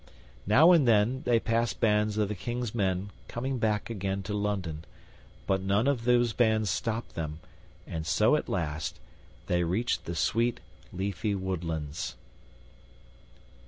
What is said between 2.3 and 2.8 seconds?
King's